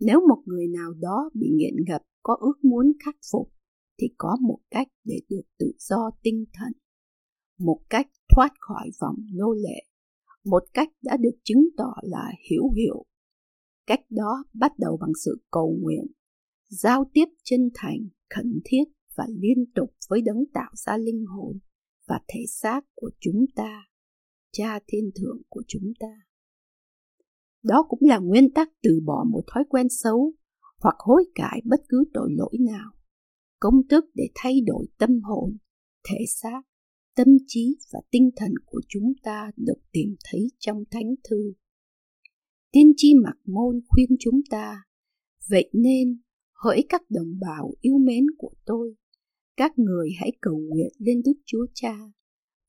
Nếu 0.00 0.20
một 0.28 0.42
người 0.46 0.68
nào 0.68 0.92
đó 0.92 1.30
bị 1.34 1.48
nghiện 1.54 1.74
ngập 1.86 2.02
có 2.22 2.36
ước 2.40 2.64
muốn 2.64 2.92
khắc 3.04 3.16
phục, 3.32 3.52
thì 3.98 4.06
có 4.18 4.36
một 4.40 4.58
cách 4.70 4.88
để 5.04 5.20
được 5.28 5.42
tự 5.58 5.72
do 5.78 6.10
tinh 6.22 6.44
thần 6.52 6.72
một 7.60 7.80
cách 7.90 8.06
thoát 8.34 8.52
khỏi 8.60 8.90
vòng 9.00 9.16
nô 9.32 9.52
lệ 9.52 9.90
một 10.44 10.64
cách 10.74 10.88
đã 11.02 11.16
được 11.16 11.36
chứng 11.44 11.62
tỏ 11.76 11.94
là 12.02 12.32
hữu 12.50 12.72
hiệu. 12.72 13.06
Cách 13.86 14.00
đó 14.10 14.44
bắt 14.54 14.72
đầu 14.78 14.96
bằng 15.00 15.12
sự 15.24 15.42
cầu 15.50 15.78
nguyện, 15.82 16.06
giao 16.68 17.10
tiếp 17.12 17.24
chân 17.44 17.70
thành, 17.74 18.08
khẩn 18.34 18.60
thiết 18.64 18.84
và 19.16 19.26
liên 19.28 19.64
tục 19.74 19.94
với 20.08 20.22
đấng 20.22 20.44
tạo 20.54 20.70
ra 20.74 20.96
linh 20.96 21.24
hồn 21.26 21.58
và 22.06 22.20
thể 22.28 22.40
xác 22.48 22.80
của 22.94 23.10
chúng 23.20 23.44
ta, 23.54 23.82
cha 24.52 24.78
thiên 24.86 25.10
thượng 25.14 25.42
của 25.48 25.62
chúng 25.68 25.92
ta. 26.00 26.20
Đó 27.62 27.86
cũng 27.88 28.00
là 28.02 28.18
nguyên 28.18 28.52
tắc 28.52 28.68
từ 28.82 29.00
bỏ 29.06 29.24
một 29.30 29.42
thói 29.54 29.64
quen 29.68 29.86
xấu 29.88 30.32
hoặc 30.78 30.96
hối 30.98 31.24
cải 31.34 31.62
bất 31.64 31.80
cứ 31.88 32.04
tội 32.14 32.30
lỗi 32.32 32.56
nào. 32.60 32.90
Công 33.58 33.74
thức 33.90 34.04
để 34.14 34.24
thay 34.34 34.60
đổi 34.66 34.86
tâm 34.98 35.20
hồn, 35.22 35.56
thể 36.08 36.18
xác 36.28 36.62
tâm 37.14 37.28
trí 37.46 37.76
và 37.92 38.00
tinh 38.10 38.30
thần 38.36 38.54
của 38.66 38.80
chúng 38.88 39.12
ta 39.22 39.50
được 39.56 39.78
tìm 39.92 40.16
thấy 40.24 40.48
trong 40.58 40.84
thánh 40.90 41.14
thư. 41.30 41.52
Tiên 42.72 42.92
tri 42.96 43.14
mặc 43.14 43.36
môn 43.44 43.80
khuyên 43.88 44.16
chúng 44.20 44.40
ta, 44.50 44.82
vậy 45.48 45.70
nên, 45.72 46.20
hỡi 46.52 46.84
các 46.88 47.02
đồng 47.10 47.38
bào 47.40 47.74
yêu 47.80 47.98
mến 47.98 48.24
của 48.38 48.52
tôi, 48.64 48.94
các 49.56 49.78
người 49.78 50.10
hãy 50.20 50.32
cầu 50.40 50.58
nguyện 50.58 50.92
lên 50.98 51.22
đức 51.24 51.34
chúa 51.46 51.66
cha 51.74 51.98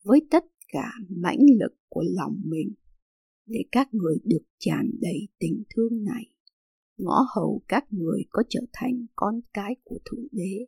với 0.04 0.22
tất 0.30 0.46
cả 0.68 0.92
mãnh 1.10 1.40
lực 1.60 1.74
của 1.90 2.04
lòng 2.08 2.42
mình 2.46 2.74
để 3.46 3.60
các 3.72 3.94
người 3.94 4.18
được 4.24 4.44
tràn 4.60 4.92
đầy 5.02 5.28
tình 5.40 5.64
thương 5.76 6.04
này, 6.04 6.24
ngõ 6.98 7.26
hầu 7.36 7.62
các 7.68 7.94
người 7.94 8.24
có 8.30 8.44
trở 8.50 8.62
thành 8.74 9.06
con 9.16 9.40
cái 9.54 9.76
của 9.84 10.00
thượng 10.06 10.28
đế, 10.32 10.66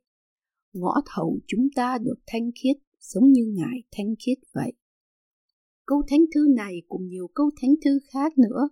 ngõ 0.74 0.94
hầu 1.16 1.40
chúng 1.48 1.68
ta 1.76 1.98
được 1.98 2.18
thanh 2.28 2.52
khiết 2.56 2.78
giống 3.04 3.32
như 3.32 3.46
Ngài 3.56 3.84
thanh 3.92 4.16
khiết 4.26 4.38
vậy. 4.54 4.74
Câu 5.86 6.02
thánh 6.10 6.26
thư 6.36 6.48
này 6.56 6.82
cùng 6.88 7.08
nhiều 7.08 7.28
câu 7.36 7.50
thánh 7.62 7.76
thư 7.86 8.00
khác 8.14 8.38
nữa 8.38 8.70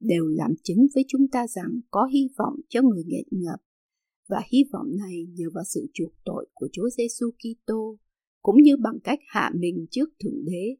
đều 0.00 0.26
làm 0.26 0.50
chứng 0.62 0.86
với 0.94 1.04
chúng 1.08 1.28
ta 1.32 1.46
rằng 1.46 1.80
có 1.90 2.08
hy 2.12 2.28
vọng 2.38 2.54
cho 2.68 2.82
người 2.82 3.02
nghẹt 3.06 3.26
ngập 3.30 3.60
và 4.28 4.42
hy 4.52 4.64
vọng 4.72 4.86
này 4.96 5.26
nhờ 5.34 5.46
vào 5.54 5.64
sự 5.64 5.86
chuộc 5.94 6.12
tội 6.24 6.46
của 6.54 6.68
Chúa 6.72 6.88
Giêsu 6.96 7.30
Kitô 7.30 7.98
cũng 8.42 8.56
như 8.62 8.76
bằng 8.76 8.98
cách 9.04 9.18
hạ 9.26 9.50
mình 9.54 9.86
trước 9.90 10.08
Thượng 10.24 10.44
Đế, 10.44 10.76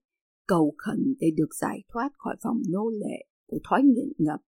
cầu 0.46 0.74
khẩn 0.78 1.14
để 1.20 1.30
được 1.36 1.54
giải 1.60 1.82
thoát 1.88 2.10
khỏi 2.18 2.36
vòng 2.44 2.62
nô 2.70 2.90
lệ 2.90 3.26
của 3.46 3.58
thói 3.70 3.82
nghiện 3.82 4.12
ngập 4.18 4.40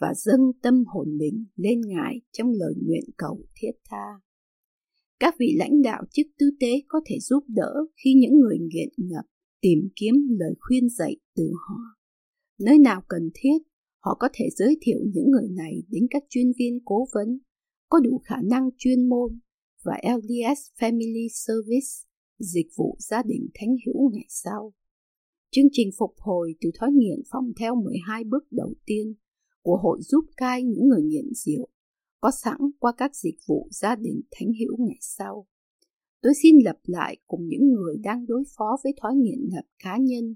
và 0.00 0.14
dâng 0.16 0.52
tâm 0.62 0.84
hồn 0.86 1.16
mình 1.18 1.44
lên 1.56 1.80
Ngài 1.80 2.20
trong 2.32 2.52
lời 2.52 2.74
nguyện 2.86 3.04
cầu 3.16 3.46
thiết 3.54 3.72
tha. 3.90 4.20
Các 5.24 5.34
vị 5.38 5.54
lãnh 5.56 5.82
đạo 5.82 6.02
chức 6.12 6.26
tư 6.38 6.50
tế 6.60 6.82
có 6.88 7.00
thể 7.06 7.18
giúp 7.20 7.44
đỡ 7.48 7.72
khi 8.04 8.14
những 8.14 8.40
người 8.40 8.58
nghiện 8.58 8.88
ngập 8.96 9.24
tìm 9.60 9.78
kiếm 9.96 10.14
lời 10.28 10.54
khuyên 10.60 10.88
dạy 10.88 11.16
từ 11.36 11.50
họ. 11.68 11.80
Nơi 12.60 12.78
nào 12.78 13.02
cần 13.08 13.30
thiết, 13.34 13.58
họ 13.98 14.16
có 14.20 14.28
thể 14.34 14.44
giới 14.56 14.76
thiệu 14.80 14.98
những 15.14 15.30
người 15.30 15.48
này 15.48 15.82
đến 15.88 16.06
các 16.10 16.22
chuyên 16.28 16.52
viên 16.58 16.78
cố 16.84 17.06
vấn 17.14 17.38
có 17.88 18.00
đủ 18.00 18.18
khả 18.24 18.36
năng 18.50 18.68
chuyên 18.78 19.08
môn 19.08 19.38
và 19.84 19.92
LDS 20.02 20.60
Family 20.80 21.28
Service, 21.46 21.92
dịch 22.38 22.68
vụ 22.76 22.96
gia 22.98 23.22
đình 23.22 23.48
thánh 23.54 23.76
hữu 23.86 24.10
ngày 24.12 24.26
sau. 24.28 24.72
Chương 25.50 25.68
trình 25.72 25.90
phục 25.98 26.14
hồi 26.16 26.54
từ 26.60 26.70
thói 26.80 26.90
nghiện 26.92 27.18
phòng 27.32 27.52
theo 27.60 27.74
12 27.74 28.24
bước 28.24 28.44
đầu 28.50 28.74
tiên 28.86 29.14
của 29.62 29.76
Hội 29.82 29.98
giúp 30.02 30.24
cai 30.36 30.62
những 30.62 30.88
người 30.88 31.02
nghiện 31.02 31.34
rượu 31.34 31.68
có 32.24 32.30
sẵn 32.30 32.58
qua 32.78 32.92
các 32.96 33.16
dịch 33.16 33.36
vụ 33.46 33.68
gia 33.70 33.96
đình 33.96 34.20
thánh 34.30 34.48
hữu 34.60 34.76
ngày 34.86 34.98
sau. 35.00 35.46
Tôi 36.22 36.32
xin 36.42 36.56
lập 36.64 36.76
lại 36.84 37.16
cùng 37.26 37.48
những 37.48 37.72
người 37.72 37.96
đang 38.02 38.26
đối 38.26 38.44
phó 38.56 38.76
với 38.84 38.92
thói 39.02 39.14
nghiện 39.16 39.48
ngập 39.48 39.64
cá 39.84 39.96
nhân 40.00 40.34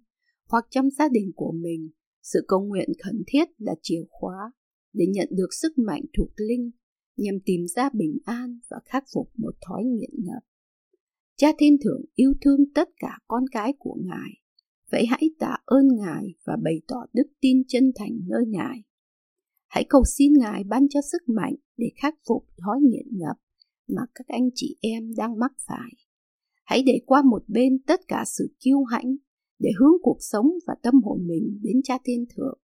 hoặc 0.48 0.66
trong 0.70 0.90
gia 0.90 1.08
đình 1.08 1.32
của 1.36 1.52
mình. 1.52 1.90
Sự 2.22 2.44
cầu 2.48 2.60
nguyện 2.60 2.88
khẩn 3.04 3.22
thiết 3.26 3.44
là 3.58 3.74
chìa 3.82 4.02
khóa 4.08 4.52
để 4.92 5.06
nhận 5.06 5.28
được 5.30 5.54
sức 5.60 5.78
mạnh 5.78 6.02
thuộc 6.16 6.28
linh 6.36 6.70
nhằm 7.16 7.34
tìm 7.44 7.66
ra 7.76 7.90
bình 7.92 8.18
an 8.24 8.58
và 8.70 8.76
khắc 8.84 9.04
phục 9.14 9.30
một 9.36 9.54
thói 9.68 9.84
nghiện 9.84 10.10
ngập. 10.16 10.42
Cha 11.36 11.48
Thiên 11.58 11.76
Thượng 11.84 12.04
yêu 12.14 12.32
thương 12.40 12.72
tất 12.74 12.88
cả 12.96 13.18
con 13.28 13.44
cái 13.52 13.72
của 13.78 13.96
Ngài. 14.04 14.30
Vậy 14.90 15.06
hãy 15.08 15.30
tạ 15.38 15.56
ơn 15.64 15.88
Ngài 15.96 16.24
và 16.44 16.56
bày 16.64 16.80
tỏ 16.88 17.06
đức 17.12 17.26
tin 17.40 17.62
chân 17.68 17.92
thành 17.96 18.20
nơi 18.26 18.44
Ngài. 18.46 18.82
Hãy 19.68 19.84
cầu 19.88 20.02
xin 20.18 20.32
Ngài 20.38 20.64
ban 20.64 20.88
cho 20.88 21.00
sức 21.12 21.28
mạnh 21.28 21.54
để 21.76 21.86
khắc 22.02 22.14
phục 22.28 22.46
thói 22.64 22.80
nghiện 22.82 23.06
ngập 23.10 23.36
mà 23.88 24.02
các 24.14 24.26
anh 24.26 24.48
chị 24.54 24.76
em 24.80 25.14
đang 25.16 25.38
mắc 25.38 25.52
phải. 25.66 25.90
Hãy 26.64 26.82
để 26.86 27.00
qua 27.06 27.22
một 27.22 27.42
bên 27.48 27.78
tất 27.86 28.00
cả 28.08 28.24
sự 28.26 28.56
kiêu 28.60 28.84
hãnh 28.84 29.16
để 29.58 29.70
hướng 29.80 30.02
cuộc 30.02 30.18
sống 30.20 30.46
và 30.66 30.74
tâm 30.82 30.94
hồn 31.02 31.26
mình 31.26 31.58
đến 31.62 31.76
Cha 31.84 31.98
Thiên 32.04 32.24
Thượng. 32.36 32.60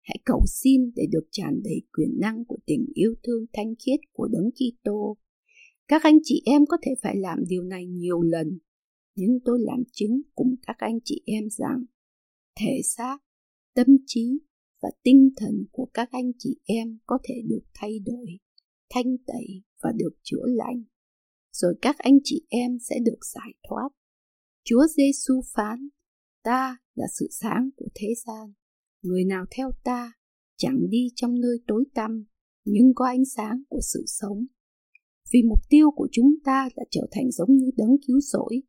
Hãy 0.00 0.18
cầu 0.24 0.40
xin 0.62 0.90
để 0.96 1.06
được 1.12 1.28
tràn 1.30 1.60
đầy 1.64 1.82
quyền 1.92 2.20
năng 2.20 2.44
của 2.44 2.58
tình 2.66 2.86
yêu 2.94 3.14
thương 3.22 3.46
thanh 3.52 3.74
khiết 3.86 4.00
của 4.12 4.28
Đấng 4.28 4.50
Kitô. 4.50 5.16
Các 5.88 6.02
anh 6.02 6.18
chị 6.22 6.42
em 6.46 6.66
có 6.68 6.76
thể 6.82 6.94
phải 7.02 7.16
làm 7.16 7.38
điều 7.48 7.62
này 7.62 7.86
nhiều 7.86 8.22
lần, 8.22 8.58
nhưng 9.14 9.38
tôi 9.44 9.58
làm 9.60 9.82
chứng 9.92 10.22
cùng 10.34 10.54
các 10.66 10.76
anh 10.78 10.98
chị 11.04 11.22
em 11.26 11.44
rằng 11.50 11.84
thể 12.60 12.80
xác, 12.84 13.18
tâm 13.74 13.86
trí 14.06 14.38
và 14.84 14.90
tinh 15.02 15.30
thần 15.36 15.64
của 15.72 15.88
các 15.94 16.08
anh 16.10 16.32
chị 16.38 16.56
em 16.64 16.98
có 17.06 17.18
thể 17.24 17.34
được 17.48 17.62
thay 17.74 17.98
đổi, 17.98 18.26
thanh 18.90 19.16
tẩy 19.26 19.62
và 19.82 19.92
được 19.96 20.10
chữa 20.22 20.44
lành. 20.46 20.84
Rồi 21.52 21.74
các 21.82 21.98
anh 21.98 22.18
chị 22.24 22.46
em 22.48 22.78
sẽ 22.80 22.96
được 23.04 23.18
giải 23.34 23.54
thoát. 23.68 23.88
Chúa 24.64 24.86
Giêsu 24.96 25.40
phán, 25.54 25.88
ta 26.42 26.76
là 26.94 27.06
sự 27.18 27.28
sáng 27.30 27.70
của 27.76 27.88
thế 27.94 28.08
gian. 28.26 28.52
Người 29.02 29.24
nào 29.24 29.44
theo 29.56 29.70
ta 29.84 30.12
chẳng 30.56 30.78
đi 30.90 31.08
trong 31.16 31.40
nơi 31.40 31.58
tối 31.66 31.84
tăm, 31.94 32.24
nhưng 32.64 32.94
có 32.94 33.06
ánh 33.06 33.24
sáng 33.36 33.62
của 33.68 33.80
sự 33.92 34.04
sống. 34.06 34.46
Vì 35.32 35.42
mục 35.48 35.58
tiêu 35.68 35.90
của 35.96 36.08
chúng 36.12 36.34
ta 36.44 36.68
là 36.76 36.84
trở 36.90 37.06
thành 37.10 37.30
giống 37.30 37.56
như 37.56 37.70
đấng 37.76 37.96
cứu 38.06 38.20
rỗi 38.20 38.62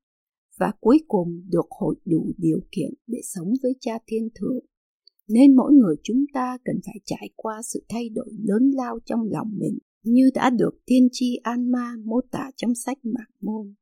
và 0.59 0.71
cuối 0.79 0.97
cùng 1.07 1.41
được 1.49 1.65
hội 1.69 1.95
đủ 2.05 2.33
điều 2.37 2.59
kiện 2.71 2.93
để 3.07 3.19
sống 3.23 3.53
với 3.63 3.73
cha 3.79 3.97
thiên 4.07 4.29
thượng 4.35 4.65
nên 5.27 5.55
mỗi 5.55 5.73
người 5.73 5.95
chúng 6.03 6.25
ta 6.33 6.57
cần 6.65 6.75
phải 6.85 6.95
trải 7.05 7.29
qua 7.35 7.61
sự 7.73 7.83
thay 7.89 8.09
đổi 8.09 8.29
lớn 8.43 8.71
lao 8.75 8.99
trong 9.05 9.19
lòng 9.31 9.51
mình 9.57 9.77
như 10.03 10.29
đã 10.33 10.49
được 10.49 10.71
tiên 10.85 11.07
tri 11.11 11.35
Alma 11.43 11.95
mô 12.05 12.21
tả 12.31 12.51
trong 12.55 12.75
sách 12.75 12.97
Mạc 13.03 13.27
Môn. 13.41 13.73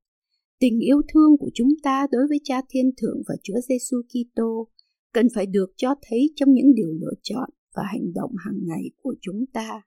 Tình 0.59 0.79
yêu 0.79 1.01
thương 1.13 1.37
của 1.39 1.49
chúng 1.53 1.69
ta 1.83 2.07
đối 2.11 2.27
với 2.29 2.39
Cha 2.43 2.61
Thiên 2.69 2.91
Thượng 2.97 3.21
và 3.27 3.35
Chúa 3.43 3.59
Giêsu 3.69 3.97
Kitô 4.01 4.67
cần 5.13 5.27
phải 5.35 5.45
được 5.45 5.73
cho 5.77 5.95
thấy 6.09 6.29
trong 6.35 6.53
những 6.53 6.75
điều 6.75 6.91
lựa 6.91 7.13
chọn 7.23 7.49
và 7.75 7.83
hành 7.85 8.13
động 8.13 8.31
hàng 8.45 8.59
ngày 8.63 8.91
của 9.01 9.15
chúng 9.21 9.45
ta. 9.53 9.81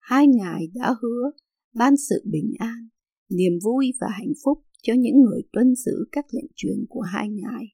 Hai 0.00 0.26
ngài 0.26 0.68
đã 0.74 0.94
hứa 1.02 1.30
ban 1.74 1.94
sự 1.96 2.22
bình 2.24 2.52
an, 2.58 2.88
niềm 3.30 3.52
vui 3.64 3.92
và 4.00 4.06
hạnh 4.10 4.32
phúc 4.44 4.58
cho 4.82 4.94
những 4.94 5.22
người 5.22 5.42
tuân 5.52 5.74
giữ 5.74 5.92
các 6.12 6.26
lệnh 6.32 6.50
truyền 6.56 6.84
của 6.88 7.00
hai 7.00 7.28
ngài. 7.28 7.64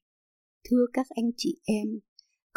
Thưa 0.69 0.85
các 0.93 1.07
anh 1.09 1.31
chị 1.37 1.61
em, 1.63 1.87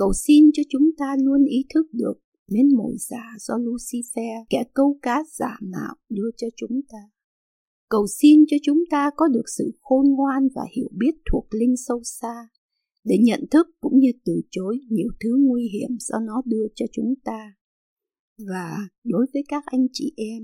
cầu 0.02 0.12
xin 0.12 0.44
cho 0.54 0.62
chúng 0.68 0.90
ta 0.98 1.16
luôn 1.20 1.44
ý 1.44 1.64
thức 1.74 1.86
được 1.92 2.14
miếng 2.48 2.76
mồi 2.76 2.94
giả 2.98 3.24
do 3.38 3.54
Lucifer, 3.54 4.44
kẻ 4.50 4.64
câu 4.74 4.98
cá 5.02 5.24
giả 5.38 5.56
mạo 5.60 5.94
đưa 6.08 6.30
cho 6.36 6.46
chúng 6.56 6.80
ta. 6.92 6.98
Cầu 7.88 8.06
xin 8.20 8.44
cho 8.48 8.56
chúng 8.62 8.78
ta 8.90 9.10
có 9.16 9.28
được 9.28 9.42
sự 9.56 9.78
khôn 9.80 10.06
ngoan 10.16 10.48
và 10.54 10.62
hiểu 10.76 10.88
biết 10.92 11.14
thuộc 11.32 11.46
linh 11.50 11.74
sâu 11.76 12.00
xa, 12.04 12.48
để 13.04 13.18
nhận 13.22 13.44
thức 13.50 13.66
cũng 13.80 13.98
như 13.98 14.08
từ 14.24 14.40
chối 14.50 14.80
nhiều 14.90 15.08
thứ 15.24 15.36
nguy 15.40 15.68
hiểm 15.68 15.96
do 16.00 16.18
nó 16.26 16.42
đưa 16.44 16.66
cho 16.74 16.86
chúng 16.92 17.14
ta. 17.24 17.54
Và 18.38 18.76
đối 19.04 19.26
với 19.32 19.42
các 19.48 19.64
anh 19.66 19.86
chị 19.92 20.12
em 20.16 20.42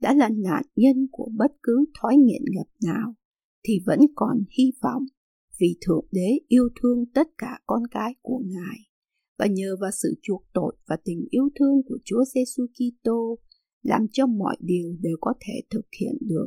đã 0.00 0.14
là 0.14 0.28
nạn 0.28 0.62
nhân 0.76 1.06
của 1.12 1.30
bất 1.36 1.52
cứ 1.62 1.84
thói 2.00 2.16
nghiện 2.16 2.42
ngập 2.50 2.66
nào, 2.82 3.14
thì 3.64 3.74
vẫn 3.86 3.98
còn 4.14 4.38
hy 4.58 4.72
vọng 4.82 5.02
vì 5.60 5.78
Thượng 5.80 6.06
Đế 6.12 6.38
yêu 6.48 6.68
thương 6.82 7.04
tất 7.14 7.28
cả 7.38 7.58
con 7.66 7.82
cái 7.90 8.14
của 8.22 8.42
Ngài 8.44 8.86
và 9.38 9.46
nhờ 9.46 9.76
vào 9.80 9.90
sự 10.02 10.14
chuộc 10.22 10.42
tội 10.52 10.76
và 10.86 10.96
tình 11.04 11.26
yêu 11.30 11.48
thương 11.58 11.82
của 11.88 11.98
Chúa 12.04 12.24
Giêsu 12.34 12.66
Kitô 12.66 13.38
làm 13.82 14.06
cho 14.12 14.26
mọi 14.26 14.56
điều 14.60 14.96
đều 15.00 15.16
có 15.20 15.34
thể 15.40 15.54
thực 15.70 15.86
hiện 16.00 16.16
được. 16.20 16.46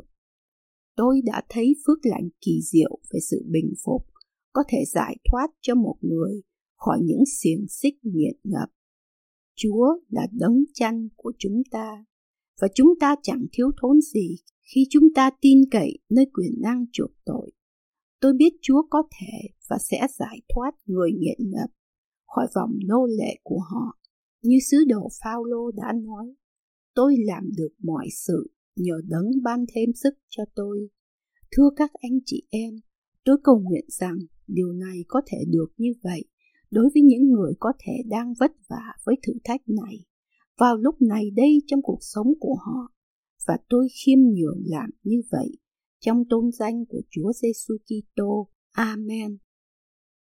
Tôi 0.96 1.20
đã 1.24 1.42
thấy 1.48 1.74
phước 1.86 1.98
lành 2.02 2.28
kỳ 2.40 2.60
diệu 2.72 2.98
về 3.12 3.20
sự 3.30 3.44
bình 3.46 3.74
phục, 3.84 4.06
có 4.52 4.62
thể 4.68 4.78
giải 4.92 5.16
thoát 5.30 5.48
cho 5.60 5.74
một 5.74 5.96
người 6.00 6.42
khỏi 6.76 6.98
những 7.02 7.24
xiềng 7.40 7.66
xích 7.68 7.94
nghiện 8.02 8.36
ngập. 8.44 8.68
Chúa 9.56 9.86
là 10.08 10.26
đấng 10.32 10.64
chăn 10.74 11.08
của 11.16 11.32
chúng 11.38 11.62
ta, 11.70 12.04
và 12.60 12.68
chúng 12.74 12.88
ta 13.00 13.16
chẳng 13.22 13.46
thiếu 13.52 13.70
thốn 13.82 14.00
gì 14.00 14.36
khi 14.74 14.86
chúng 14.90 15.04
ta 15.14 15.30
tin 15.40 15.58
cậy 15.70 15.98
nơi 16.10 16.26
quyền 16.32 16.60
năng 16.60 16.84
chuộc 16.92 17.10
tội. 17.24 17.50
Tôi 18.20 18.32
biết 18.32 18.52
Chúa 18.62 18.82
có 18.90 19.02
thể 19.20 19.48
và 19.68 19.78
sẽ 19.90 20.06
giải 20.18 20.40
thoát 20.54 20.70
người 20.86 21.10
nghiện 21.12 21.50
ngập 21.50 21.70
khỏi 22.34 22.46
vòng 22.54 22.78
nô 22.86 23.06
lệ 23.06 23.38
của 23.42 23.60
họ. 23.70 23.98
Như 24.42 24.58
sứ 24.70 24.84
đồ 24.88 25.08
Phaolô 25.22 25.70
đã 25.70 25.92
nói, 26.02 26.34
tôi 26.94 27.16
làm 27.18 27.44
được 27.56 27.74
mọi 27.82 28.06
sự 28.26 28.50
nhờ 28.76 29.00
đấng 29.08 29.42
ban 29.42 29.64
thêm 29.74 29.90
sức 29.94 30.14
cho 30.28 30.44
tôi. 30.54 30.88
Thưa 31.50 31.70
các 31.76 31.90
anh 31.92 32.18
chị 32.26 32.46
em, 32.50 32.74
tôi 33.24 33.36
cầu 33.44 33.60
nguyện 33.60 33.84
rằng 33.88 34.18
điều 34.46 34.72
này 34.72 35.04
có 35.08 35.22
thể 35.26 35.38
được 35.48 35.68
như 35.76 35.92
vậy 36.02 36.24
đối 36.70 36.84
với 36.94 37.02
những 37.02 37.30
người 37.30 37.52
có 37.60 37.72
thể 37.86 37.92
đang 38.08 38.34
vất 38.40 38.52
vả 38.68 38.92
với 39.04 39.16
thử 39.26 39.32
thách 39.44 39.60
này 39.66 40.04
vào 40.58 40.76
lúc 40.76 41.02
này 41.02 41.30
đây 41.36 41.58
trong 41.66 41.82
cuộc 41.82 41.98
sống 42.00 42.26
của 42.40 42.54
họ 42.54 42.92
và 43.46 43.58
tôi 43.68 43.88
khiêm 43.88 44.18
nhường 44.18 44.62
làm 44.64 44.90
như 45.02 45.22
vậy 45.30 45.50
trong 46.00 46.24
tôn 46.30 46.50
danh 46.52 46.84
của 46.88 47.00
Chúa 47.10 47.32
Giêsu 47.32 47.76
Kitô. 47.84 48.48
Amen. 48.72 49.38